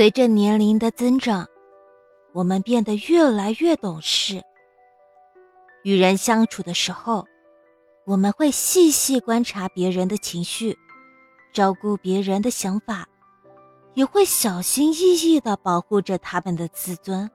[0.00, 1.46] 随着年龄的增长，
[2.32, 4.42] 我们变得越来越懂事。
[5.82, 7.26] 与人相处的时候，
[8.06, 10.78] 我们会细细观察别人的情绪，
[11.52, 13.06] 照顾别人的想法，
[13.92, 17.30] 也会小心翼翼的保护着他们的自尊。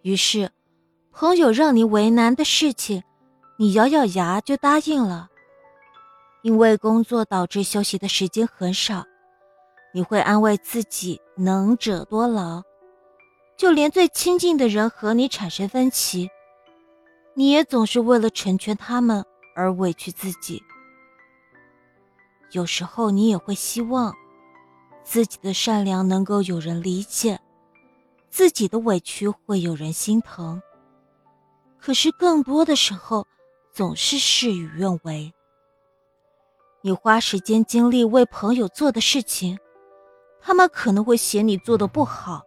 [0.00, 0.50] 于是，
[1.12, 3.02] 朋友让你为难的事情，
[3.58, 5.28] 你咬咬牙就答应了。
[6.40, 9.04] 因为工作导致休息的时间很少。
[9.96, 12.62] 你会安慰自己“能者多劳”，
[13.56, 16.28] 就连最亲近的人和你产生分歧，
[17.32, 20.62] 你也总是为了成全他们而委屈自己。
[22.50, 24.14] 有时候你也会希望
[25.02, 27.40] 自己的善良能够有人理解，
[28.28, 30.60] 自己的委屈会有人心疼。
[31.78, 33.26] 可是更多的时候，
[33.72, 35.32] 总是事与愿违。
[36.82, 39.58] 你花时间精力为朋友做的事情。
[40.46, 42.44] 他们可能会嫌你做的不好，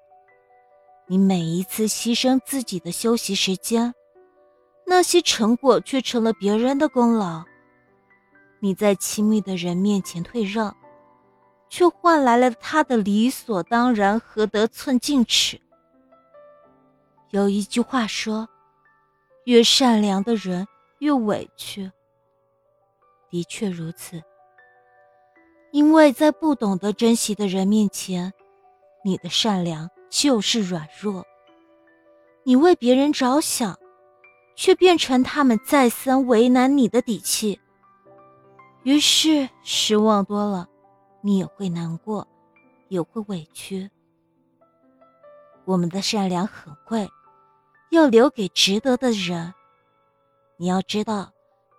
[1.06, 3.94] 你每一次牺牲自己的休息时间，
[4.86, 7.44] 那些成果却成了别人的功劳。
[8.62, 10.74] 你在亲密的人面前退让，
[11.68, 15.60] 却换来了他的理所当然和得寸进尺。
[17.32, 18.48] 有一句话说
[19.44, 20.66] ：“越善良的人
[21.00, 21.92] 越委屈。”
[23.30, 24.24] 的确如此。
[25.72, 28.34] 因为在不懂得珍惜的人面前，
[29.04, 31.26] 你的善良就是软弱。
[32.44, 33.78] 你为别人着想，
[34.56, 37.60] 却变成他们再三为难你的底气。
[38.84, 40.68] 于是失望多了，
[41.22, 42.28] 你也会难过，
[42.88, 43.90] 也会委屈。
[45.66, 47.08] 我们的善良很贵，
[47.92, 49.54] 要留给值得的人。
[50.58, 51.32] 你要知道，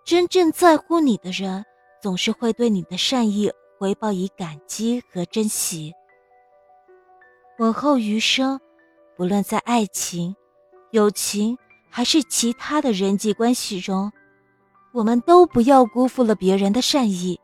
[0.05, 1.65] 真正在乎你的人，
[2.01, 3.51] 总是会对你的善意。
[3.81, 5.91] 回报以感激和珍惜。
[7.57, 8.61] 往后余生，
[9.17, 10.35] 不论在爱情、
[10.91, 11.57] 友情
[11.89, 14.11] 还是其他的人际关系中，
[14.93, 17.39] 我们都不要辜负了别人的善意。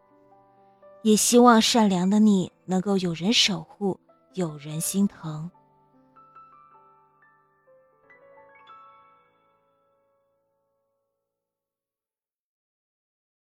[1.01, 3.99] 也希望善良的你能够有人守护，
[4.35, 5.49] 有人心疼。